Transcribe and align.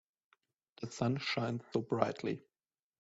The 0.81 0.89
sun 0.91 1.17
shines 1.17 1.61
so 1.73 1.81
brightly. 1.81 2.41